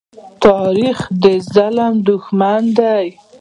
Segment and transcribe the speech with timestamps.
[0.45, 3.05] تاریخ د ظلم دښمن دی.